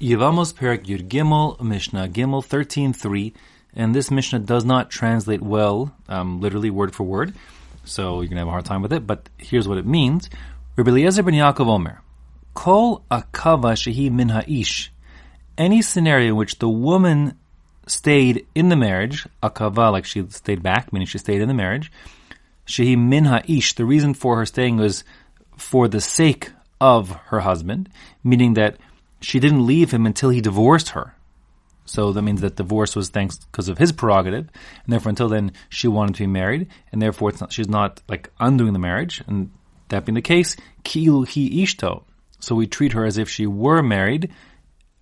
Yevamos 0.00 0.56
Perak 0.56 0.84
Yud 0.84 1.08
Gimel, 1.08 1.60
Mishnah 1.60 2.08
Gimel 2.08 2.42
13.3, 2.42 3.34
and 3.74 3.94
this 3.94 4.10
Mishnah 4.10 4.38
does 4.38 4.64
not 4.64 4.88
translate 4.88 5.42
well, 5.42 5.94
um, 6.08 6.40
literally 6.40 6.70
word 6.70 6.94
for 6.94 7.04
word, 7.04 7.34
so 7.84 8.22
you're 8.22 8.28
going 8.28 8.36
to 8.36 8.38
have 8.38 8.48
a 8.48 8.50
hard 8.50 8.64
time 8.64 8.80
with 8.80 8.94
it, 8.94 9.06
but 9.06 9.28
here's 9.36 9.68
what 9.68 9.76
it 9.76 9.84
means. 9.84 10.30
Rabbi 10.76 10.88
Eliezer 10.88 11.22
ben 11.22 11.34
Yaakov 11.34 11.66
Omer, 11.66 12.00
Kol 12.54 13.04
akava 13.10 13.74
shehi 13.74 14.10
min 14.10 14.30
ha'ish, 14.30 14.88
any 15.58 15.82
scenario 15.82 16.28
in 16.28 16.36
which 16.36 16.60
the 16.60 16.68
woman 16.70 17.36
stayed 17.86 18.46
in 18.54 18.70
the 18.70 18.76
marriage, 18.76 19.26
akava, 19.42 19.92
like 19.92 20.06
she 20.06 20.24
stayed 20.30 20.62
back, 20.62 20.94
meaning 20.94 21.06
she 21.06 21.18
stayed 21.18 21.42
in 21.42 21.48
the 21.48 21.52
marriage, 21.52 21.92
shehi 22.66 22.96
min 22.96 23.26
ha'ish, 23.26 23.74
the 23.74 23.84
reason 23.84 24.14
for 24.14 24.38
her 24.38 24.46
staying 24.46 24.78
was 24.78 25.04
for 25.58 25.88
the 25.88 26.00
sake 26.00 26.52
of 26.80 27.10
her 27.26 27.40
husband, 27.40 27.90
meaning 28.24 28.54
that 28.54 28.78
she 29.20 29.40
didn't 29.40 29.66
leave 29.66 29.90
him 29.90 30.06
until 30.06 30.30
he 30.30 30.40
divorced 30.40 30.90
her. 30.90 31.14
So 31.84 32.12
that 32.12 32.22
means 32.22 32.40
that 32.40 32.56
divorce 32.56 32.94
was 32.94 33.08
thanks 33.08 33.38
because 33.38 33.68
of 33.68 33.78
his 33.78 33.90
prerogative, 33.90 34.48
and 34.84 34.92
therefore 34.92 35.10
until 35.10 35.28
then 35.28 35.52
she 35.68 35.88
wanted 35.88 36.14
to 36.16 36.22
be 36.22 36.28
married, 36.28 36.68
and 36.92 37.02
therefore 37.02 37.32
not, 37.40 37.52
she's 37.52 37.68
not 37.68 38.00
like 38.08 38.30
undoing 38.38 38.72
the 38.72 38.78
marriage. 38.78 39.22
And 39.26 39.50
that 39.88 40.04
being 40.04 40.14
the 40.14 40.22
case, 40.22 40.56
kilu 40.84 41.26
hi 41.26 41.62
ishto. 41.62 42.04
So 42.38 42.54
we 42.54 42.66
treat 42.66 42.92
her 42.92 43.04
as 43.04 43.18
if 43.18 43.28
she 43.28 43.46
were 43.46 43.82
married, 43.82 44.30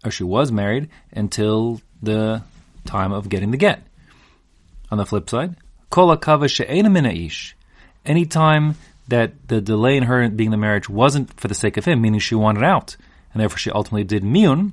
or 0.05 0.11
she 0.11 0.25
was 0.25 0.51
married 0.51 0.89
until 1.13 1.81
the 2.03 2.43
time 2.87 3.13
of 3.13 3.29
getting 3.29 3.51
the 3.51 3.57
get. 3.57 3.83
On 4.91 4.97
the 4.99 5.05
flip 5.05 5.29
side, 5.29 5.57
kol 5.91 6.11
ish. 6.13 7.57
Any 8.07 8.25
time 8.25 8.77
that 9.09 9.49
the 9.49 9.61
delay 9.61 9.97
in 9.97 10.05
her 10.05 10.29
being 10.31 10.51
the 10.51 10.57
marriage 10.57 10.89
wasn't 10.89 11.39
for 11.39 11.49
the 11.49 11.55
sake 11.55 11.77
of 11.77 11.85
him, 11.85 12.01
meaning 12.01 12.21
she 12.21 12.35
wanted 12.35 12.65
out, 12.65 12.97
and 13.33 13.41
therefore 13.41 13.59
she 13.59 13.71
ultimately 13.71 14.05
did 14.05 14.23
miyun, 14.23 14.73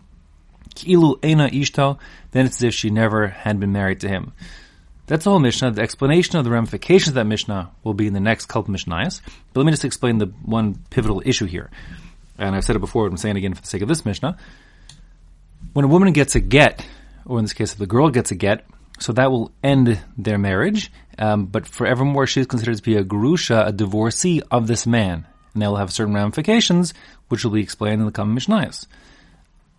kilu 0.76 1.23
ena 1.23 1.50
ishto, 1.50 1.98
then 2.32 2.46
it's 2.46 2.58
as 2.58 2.63
if 2.63 2.73
she 2.73 2.90
never 2.90 3.27
had 3.27 3.59
been 3.59 3.72
married 3.72 4.02
to 4.02 4.09
him. 4.09 4.34
That's 5.07 5.24
the 5.24 5.30
whole 5.30 5.40
Mishnah. 5.40 5.71
The 5.71 5.82
explanation 5.82 6.38
of 6.38 6.46
the 6.46 6.52
ramifications 6.52 7.10
of 7.10 7.13
that 7.15 7.26
Mishnah 7.26 7.71
will 7.84 7.93
be 7.93 8.07
in 8.07 8.13
the 8.13 8.20
next 8.20 8.48
couple 8.48 8.74
Mishnayos. 8.74 9.21
But 9.54 9.60
let 9.60 9.65
me 9.65 9.71
just 9.71 9.85
explain 9.85 10.18
the 10.18 10.27
one 10.43 10.80
pivotal 10.90 11.21
issue 11.24 11.46
here. 11.46 11.70
And 12.38 12.55
I've 12.55 12.65
said 12.65 12.76
it 12.76 12.80
before, 12.80 13.05
but 13.05 13.12
I'm 13.12 13.18
saying 13.18 13.35
it 13.35 13.40
again 13.40 13.54
for 13.54 13.62
the 13.62 13.68
sake 13.68 13.84
of 13.84 13.88
this 13.88 14.04
Mishnah. 14.04 14.38
When 15.74 15.85
a 15.85 15.87
woman 15.87 16.12
gets 16.12 16.35
a 16.35 16.40
get, 16.40 16.85
or 17.26 17.37
in 17.37 17.46
this 17.46 17.54
case, 17.54 17.74
if 17.74 17.77
the 17.77 17.85
girl 17.85 18.10
gets 18.10 18.32
a 18.32 18.35
get, 18.35 18.65
so 18.99 19.13
that 19.13 19.32
will 19.32 19.52
end 19.63 19.99
their 20.18 20.37
marriage. 20.37 20.91
Um, 21.20 21.46
but 21.46 21.68
forevermore, 21.68 22.27
she 22.27 22.41
is 22.41 22.48
considered 22.48 22.77
to 22.77 22.84
be 22.84 22.96
a 22.96 23.04
grusha, 23.04 23.68
a 23.68 23.71
divorcee 23.71 24.41
of 24.49 24.68
this 24.68 24.87
man. 24.87 25.27
And 25.56 25.64
that 25.64 25.70
will 25.70 25.78
have 25.78 25.92
certain 25.92 26.14
ramifications, 26.14 26.94
which 27.30 27.44
will 27.44 27.52
be 27.52 27.64
explained 27.64 28.02
in 28.02 28.06
the 28.06 28.12
coming 28.12 28.38
Mishnayos. 28.38 28.86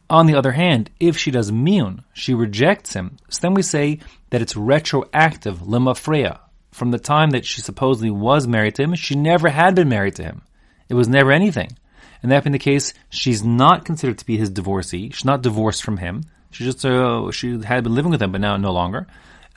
On 0.09 0.27
the 0.27 0.35
other 0.35 0.53
hand, 0.53 0.91
if 0.99 1.19
she 1.19 1.31
does 1.31 1.53
miyun, 1.53 2.03
she 2.15 2.33
rejects 2.33 2.95
him, 2.95 3.19
so 3.29 3.41
then 3.43 3.55
we 3.55 3.63
say 3.63 4.01
that 4.31 4.41
it's 4.41 4.57
retroactive, 4.57 5.59
lemafreya. 5.59 6.39
From 6.73 6.93
the 6.93 6.99
time 6.99 7.31
that 7.31 7.45
she 7.45 7.61
supposedly 7.61 8.11
was 8.11 8.47
married 8.47 8.77
to 8.77 8.85
him, 8.85 8.95
she 8.95 9.17
never 9.17 9.49
had 9.49 9.75
been 9.75 9.89
married 9.89 10.15
to 10.17 10.25
him. 10.25 10.43
It 10.89 10.95
was 10.95 11.09
never 11.09 11.31
anything. 11.31 11.77
And 12.23 12.33
that 12.33 12.45
being 12.45 12.53
the 12.53 12.59
case, 12.59 12.95
she's 13.11 13.45
not 13.45 13.85
considered 13.85 14.19
to 14.19 14.27
be 14.27 14.37
his 14.37 14.51
divorcee. 14.51 15.11
She's 15.11 15.25
not 15.25 15.43
divorced 15.43 15.83
from 15.83 15.99
him. 15.99 16.23
She 16.53 16.65
just 16.65 16.85
uh, 16.87 17.31
she 17.33 17.61
had 17.63 17.85
been 17.85 17.95
living 17.95 18.11
with 18.11 18.23
him, 18.23 18.33
but 18.33 18.41
now 18.41 18.57
no 18.57 18.73
longer. 18.73 19.07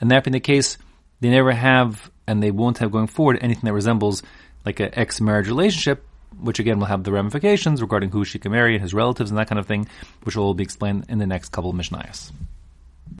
And 0.00 0.10
that 0.10 0.24
being 0.24 0.32
the 0.32 0.40
case, 0.40 0.76
they 1.20 1.30
never 1.30 1.52
have, 1.52 2.10
and 2.26 2.42
they 2.42 2.50
won't 2.50 2.78
have 2.78 2.90
going 2.90 3.06
forward 3.06 3.38
anything 3.40 3.66
that 3.66 3.72
resembles 3.72 4.22
like 4.66 4.80
an 4.80 4.90
ex-marriage 4.92 5.46
relationship 5.46 6.04
which 6.42 6.58
again 6.58 6.78
will 6.78 6.86
have 6.86 7.04
the 7.04 7.12
ramifications 7.12 7.82
regarding 7.82 8.10
who 8.10 8.24
she 8.24 8.38
can 8.38 8.52
marry 8.52 8.74
and 8.74 8.82
his 8.82 8.94
relatives 8.94 9.30
and 9.30 9.38
that 9.38 9.48
kind 9.48 9.58
of 9.58 9.66
thing, 9.66 9.86
which 10.24 10.36
will 10.36 10.54
be 10.54 10.64
explained 10.64 11.06
in 11.08 11.18
the 11.18 11.26
next 11.26 11.50
couple 11.50 11.70
of 11.70 11.76
Mishnayos. 11.76 12.32